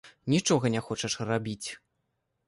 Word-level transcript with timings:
Нічога 0.33 0.71
не 0.75 0.81
хочаш 0.87 1.17
рабіць. 1.31 1.67